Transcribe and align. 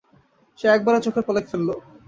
সে 0.59 0.65
একবারও 0.67 1.03
চোখের 1.05 1.23
পলক 1.27 1.45
ফেলল। 1.51 1.69